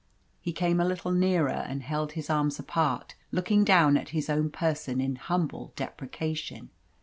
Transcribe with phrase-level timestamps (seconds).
[0.41, 4.49] He came a little nearer and held his arms apart, looking down at his own
[4.49, 6.71] person in humble deprecation.